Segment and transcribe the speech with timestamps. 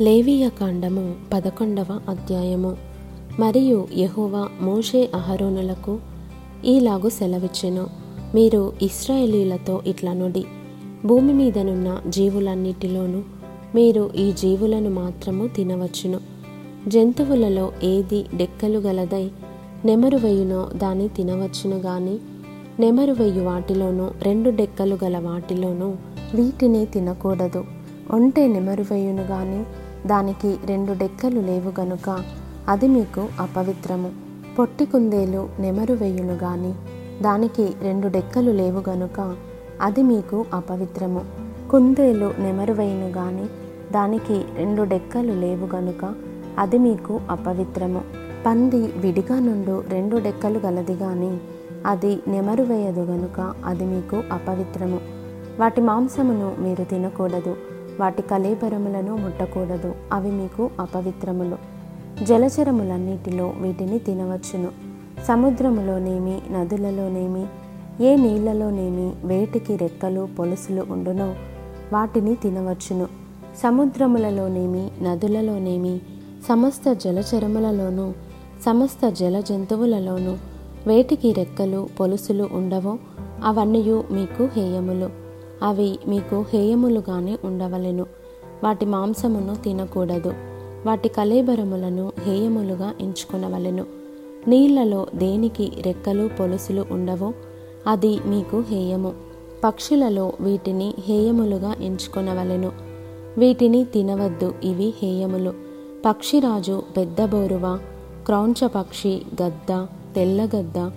[0.00, 2.76] లేవియ కాండము పదకొండవ అధ్యాయము.
[3.40, 5.98] మరియు యహోవా మోషే అహరోనులకు
[6.64, 7.86] ఈలాగు సెలవిచ్చెను.
[8.34, 10.44] మీరు ఇస్రాయేలీలతో ఇట్లా నుడి.
[11.06, 13.22] భూమి మీదనున్న జీవులన్నిటిలోనూ
[13.74, 16.20] మీరు ఈ జీవులను మాత్రము తినవచ్చును.
[16.88, 19.30] జంతువులలో ఏది డెక్కలు గలదై
[19.84, 20.18] నెమరు
[20.78, 22.18] దాన్ని తినవచ్చును గాని
[22.80, 25.86] నెమరువయ్యి వాటిలోనూ రెండు డెక్కలు గల వాటిలోనూ
[26.34, 27.64] వీటిని తినకూడదు.
[28.10, 32.24] ఒంటె నెమరు వెయ్యును గాని దానికి రెండు డెక్కలు లేవు గనుక
[32.68, 34.10] అది మీకు అపవిత్రము.
[34.58, 36.72] పొట్టి కుందేలు నెమరు వేయును గాని
[37.22, 39.36] దానికి రెండు డెక్కలు లేవు గనుక
[39.82, 41.20] అది మీకు అపవిత్రము.
[41.70, 43.46] కుందేలు నెమరు వేయును గాని
[43.92, 46.14] దానికి రెండు డెక్కలు లేవు గనుక
[46.58, 48.02] అది మీకు అపవిత్రము.
[48.46, 51.38] పంది విడిగా నుండు రెండు డెక్కలు గలది గాని
[51.86, 55.00] అది నెమరు వేయదు గనుక అది మీకు అపవిత్రము.
[55.58, 57.56] వాటి మాంసమును మీరు తినకూడదు.
[57.98, 59.94] వాటి కలేపరములను ముట్టకూడదు.
[60.12, 61.56] అవి మీకు అపవిత్రములు.
[62.24, 64.68] జలచరములన్నిటిలో వీటిని తినవచ్చును.
[65.24, 67.46] సముద్రములోనేమి నదులలోనేమి
[68.04, 71.34] ఏ నీళ్ళలోనేమి వేటికి రెక్కలు పొలుసులు ఉండునో
[71.92, 73.06] వాటిని తినవచ్చును.
[73.62, 76.00] సముద్రములలోనేమి నదులలోనేమి
[76.48, 78.12] సమస్త జలచరములలోనూ
[78.66, 80.36] సమస్త జల జంతువులలోనూ
[80.86, 82.98] వేటికి రెక్కలు పొలుసులు ఉండవో
[83.44, 85.27] అవన్నీ మీకు హేయములు.
[85.62, 88.06] అవి మీకు హేయములుగానే ఉండవలెను.
[88.64, 90.32] వాటి మాంసమును తినకూడదు.
[90.86, 93.84] వాటి కలేబరములను హేయములుగా ఎంచుకునవలెను.
[94.48, 97.32] నీళ్ళలో దేనికి రెక్కలు పొలుసులు ఉండవో
[97.86, 99.12] అది మీకు హేయము.
[99.64, 102.72] పక్షులలో వీటిని హేయములుగా ఎంచుకొనవలెను.
[103.38, 105.54] వీటిని తినవద్దు ఇవి హేయములు.
[106.06, 107.78] పక్షిరాజు పెద్ద బోరువ
[108.26, 110.90] క్రౌంచ పక్షి గద్ద తెల్లగద్ద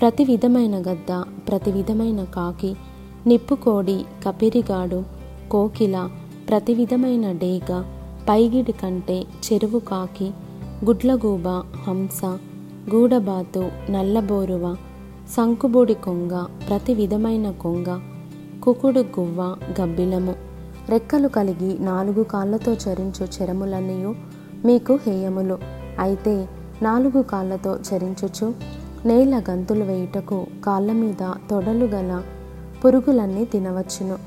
[0.00, 2.74] ప్రతి విధమైన గద్ద ప్రతి విధమైన కాకి
[3.26, 5.04] నిప్పుకోడి కపిరిగాడు
[5.50, 6.08] కోకిల
[6.48, 7.82] ప్రతి విధమైన డేగ
[8.28, 10.30] పైగిడి కంటే చెరువు కాకి
[10.84, 11.48] గుడ్లగూబ
[11.88, 12.24] హంస
[12.94, 14.76] గూడబాతు నల్లబోరువ
[15.36, 18.00] సంకుబుడి కొంగ ప్రతి విధమైన కొంగ
[18.62, 20.34] కుకుడు గువ్వ గబ్బిలము.
[20.88, 24.14] రెక్కలు కలిగి నాలుగు కాళ్ళతో చరించు చెరములన్నీ
[24.64, 25.58] మీకు హేయములు.
[25.98, 26.48] అయితే
[26.82, 28.54] నాలుగు కాళ్ళతో చరించుచు
[29.06, 32.22] నేల గంతులు వేయుటకు కాళ్ళ మీద తొడలు గల
[32.84, 34.18] పురుగులన్నీ తినవచ్చును.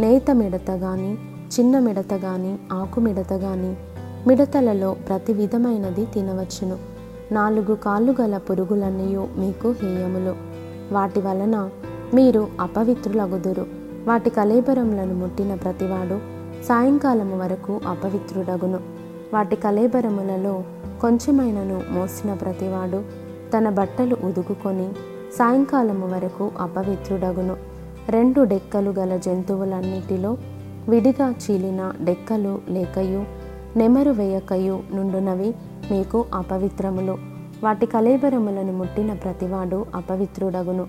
[0.00, 3.76] నేత మిడత గాని చిన్న మిడత గాని ఆకు మిడత గాని
[4.26, 6.76] మిడతలలో ప్రతి విధమైనది తినవచ్చును.
[7.32, 10.34] నాలుగు కాళ్ళు గల పురుగులన్నీ మీకు హేయములు.
[10.94, 11.70] వాటి వలన
[12.14, 13.66] మీరు అపవిత్రులగుదురు.
[14.06, 16.18] వాటి కలేబరములను ముట్టిన ప్రతివాడు
[16.64, 18.78] సాయంకాలము వరకు అపవిత్రుడగును.
[19.34, 20.64] వాటి కలేబరములలో
[21.00, 23.02] కొంచెమైనను మోసిన ప్రతివాడు
[23.56, 24.88] తన బట్టలు ఉదుకుకొని
[25.38, 27.73] సాయంకాలము వరకు అపవిత్రుడగును.
[28.08, 30.36] రెండు డెక్కలు గల జంతువులన్నిటిలో
[30.88, 33.24] విడిగా చీలిన డెక్కలు లేకయు
[33.76, 35.54] నెమరు వేయకయు నుండునవి
[35.90, 37.18] మీకు అపవిత్రములు.
[37.64, 40.86] వాటి కలేబరములను ముట్టిన ప్రతివాడు అపవిత్రుడగును.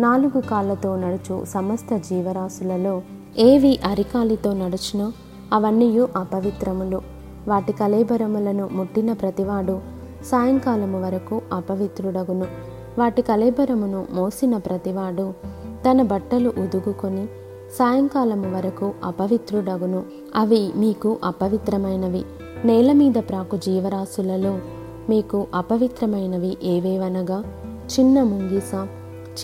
[0.00, 3.02] నాలుగు కాళ్ళతో నడుచు సమస్త జీవరాశులలో
[3.38, 5.12] ఏవి అరికాలితో నడుచునో
[5.52, 7.00] అవన్నీ అపవిత్రములు.
[7.48, 9.80] వాటి కలేబరములను ముట్టిన ప్రతివాడు
[10.24, 12.46] సాయంకాలము వరకు అపవిత్రుడగును.
[12.98, 15.34] వాటి కలేబరమును మోసిన ప్రతివాడు
[15.90, 17.26] తన బట్టలు ఉదుగుకొని
[17.78, 20.02] సాయంకాలము వరకు అపవిత్రుడగును.
[20.36, 22.24] అవి మీకు అపవిత్రమైనవి.
[22.64, 24.58] నేల మీద ప్రాకు జీవరాశులలో
[25.08, 27.44] మీకు అపవిత్రమైనవి ఏవేవనగా?
[27.84, 28.74] చిన్న ముంగిస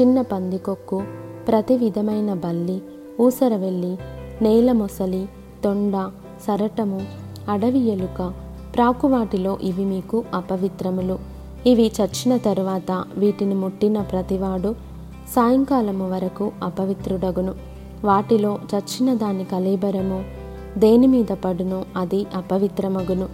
[0.00, 1.02] చిన్న పందికొక్కు
[1.48, 2.82] ప్రతి విధమైన బల్లి
[3.20, 3.98] ఊసరవెల్లి
[4.42, 5.28] నేల మొసలి
[5.64, 6.10] తొండ
[6.46, 7.06] సరటము
[7.48, 8.32] అడవి ఎలుక
[8.76, 11.18] ప్రాకువాటిలో ఇవి మీకు అపవిత్రములు.
[11.66, 14.89] ఇవి చచ్చిన తరువాత వీటిని ముట్టిన ప్రతివాడు
[15.28, 17.54] సాయంకాలము వరకు అపవిత్రుడగును.
[18.04, 20.24] వాటిలో చచ్చిన దాని కలీబరము
[20.78, 21.84] దేని మీద పడును?
[21.96, 23.28] అది అపవిత్రమగును.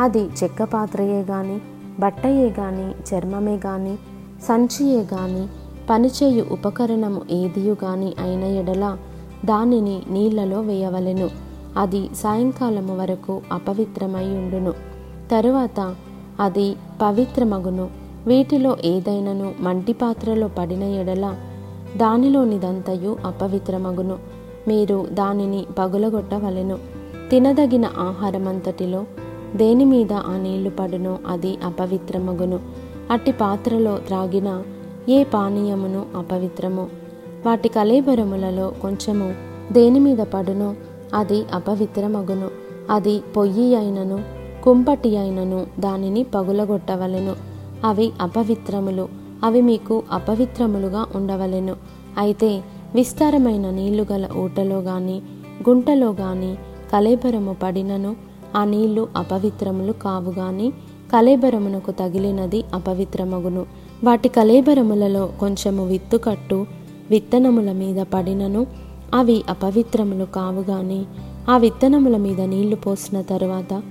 [0.00, 1.60] అది చెక్క పాత్రయే గాని
[2.00, 3.96] బట్టయే గాని చర్మమే గాని
[4.42, 5.46] సంచియే గాని
[5.90, 8.98] పనిచేయు ఉపకరణము ఏదియు గాని అయిన ఎడల
[9.44, 11.30] దానిని నీళ్ళలో వేయవలెను.
[11.76, 14.72] అది సాయంకాలము వరకు అపవిత్రమై ఉండును.
[15.30, 15.94] తరువాత
[16.40, 18.07] అది పవిత్రమగును.
[18.28, 21.34] వీటిలో ఏదైనను మంటి పాత్రలో పడిన ఎడల
[21.96, 24.18] దానిలోనిదంతయు అపవిత్రమగును.
[24.68, 26.78] మీరు దానిని పగులగొట్టవలెను.
[27.30, 29.04] తినదగిన ఆహారమంతటిలో
[29.56, 32.60] దేని మీద ఆ నీళ్ళు పడునో అది అపవిత్రమగును.
[33.10, 34.62] అట్టి పాత్రలో త్రాగిన
[35.08, 36.88] ఏ పానీయమును అపవిత్రము?
[37.46, 39.34] వాటి కలేబరములలో కొంచెము
[39.72, 40.74] దేని మీద పడునో
[41.14, 42.50] అది అపవిత్రమగును.
[42.90, 44.22] అది పొయ్యి అయినను
[44.64, 47.47] కుంపటి అయినను దానిని పగులగొట్టవలెను.
[47.84, 49.08] అవి అపవిత్రములు.
[49.44, 51.76] అవి మీకు అపవిత్రములుగా ఉండవలెను.
[52.18, 52.62] అయితే
[52.94, 55.22] విస్తారమైన నీళ్ళు గల ఊటలో గాని
[55.68, 56.56] గుంటలో గాని
[56.92, 58.16] కలేబరము పడినను
[58.56, 60.70] ఆ నీళ్ళు అపవిత్రములు కావు గాని
[61.12, 63.66] కలేబరమునకు తగిలినది అపవిత్రమగును.
[64.04, 66.66] వాటి కలేబరములలో కొంచెము విత్తుకట్టు
[67.10, 68.66] విత్తనముల మీద పడినను
[69.14, 71.04] అవి అపవిత్రములు కావు గాని
[71.50, 73.82] ఆ విత్తనముల మీద నీళ్ళు పోసిన తరువాత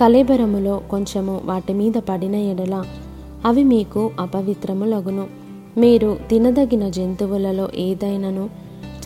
[0.00, 2.84] కలేబరములో కొంచెము వాటి మీద పడిన ఎడల
[3.44, 5.26] అవి మీకు అపవిత్రములగును.
[5.76, 8.50] మీరు తినదగిన జంతువులలో ఏదైనను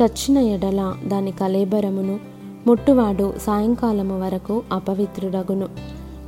[0.03, 2.21] చచ్చిన ఎడల దాని కలేబరమును
[2.67, 5.69] ముట్టువాడు సాయంకాలము వరకు అపవిత్రుడగును.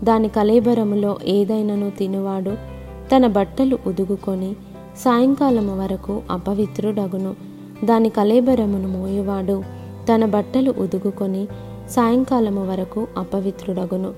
[0.05, 2.51] దాని కలేబరములో ఏదైనను తినువాడు
[3.17, 4.55] తన బట్టలు ఉదుగుకొని
[5.05, 7.35] సాయంకాలము వరకు అపవిత్రుడగును.
[7.85, 9.63] దాని కలేబరమును మోయువాడు
[10.13, 11.49] తన బట్టలు ఉదుగుకొని
[11.91, 14.13] సాయంకాలము వరకు అపవిత్రుడగును.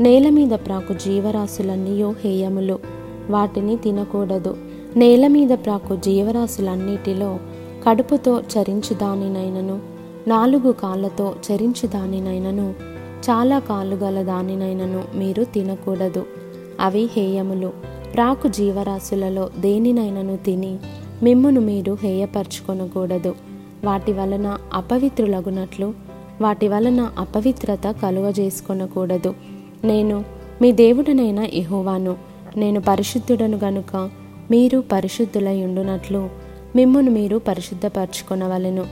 [0.00, 2.93] నేల మీద ప్రాకు జీవరాశులన్నీయో హేయములు.
[3.30, 4.56] వాటిని తినకూడదు.
[4.96, 7.38] నేల మీద ప్రాకు జీవరాశులన్నిటిలో
[7.88, 9.80] కడుపుతో చరించు దానినైనను
[10.28, 12.74] నాలుగు కాళ్ళతో చరించు దానినైనను
[13.30, 16.26] చాలా కాలు గల దానినైనను మీరు తినకూడదు.
[16.80, 17.72] అవి హేయములు.
[18.14, 20.78] ప్రాకు జీవరాశులలో దేనినైనను తిని
[21.22, 23.34] మిమ్మును మీరు హేయపరచుకొనకూడదు.
[23.84, 25.94] వాటి వలన అపవిత్రులగునట్లు
[26.40, 29.34] వాటి వలన అపవిత్రత కలుగజేసుకొనకూడదు.
[29.84, 30.24] నేను
[30.62, 32.16] మీ దేవుడనైన ఇహోవాను
[32.56, 34.10] నేను పరిశుద్ధుడను గనుక
[34.50, 36.28] మీరు పరిశుద్ధులై ఉండునట్లు
[36.76, 38.86] మిమ్మును మీరు పరిశుద్ధపరచుకొనవలెను.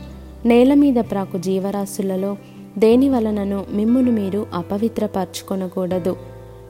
[0.44, 2.36] నేల మీద ప్రాకు జీవరాశులలో
[2.78, 6.16] దేని వలనను మిమ్మును మీరు అపవిత్రపరచుకొనకూడదు.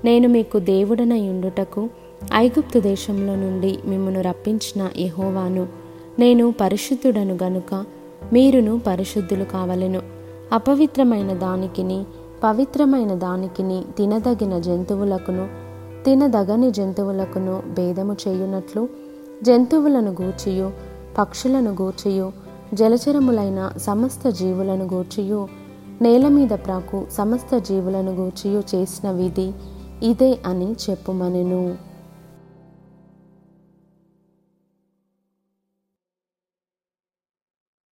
[0.04, 1.88] నేను మీకు దేవుడనై ఉండుటకు
[2.34, 5.66] ఐగుప్తు దేశంలో నుండి మిమ్మను రప్పించిన యహోవాను.
[6.18, 7.84] నేను పరిశుద్ధుడను గనుక
[8.32, 10.02] మీరును పరిశుద్ధులు కావలెను.
[10.52, 12.04] అపవిత్రమైన దానికిని
[12.44, 15.61] పవిత్రమైన దానికిని తినదగిన జంతువులకును
[16.04, 18.88] తినదగని జంతువులకును భేదము చేయునట్లు
[19.42, 20.70] జంతువులను గూర్చియు
[21.18, 22.32] పక్షులను గూర్చియు
[22.74, 25.48] జలచరములైన సమస్త జీవులను గూర్చియు
[26.02, 29.52] నేల మీద ప్రాకు సమస్త జీవులను గూర్చియు చేసిన విధి
[30.02, 31.91] ఇదే అని చెప్పుమనెను.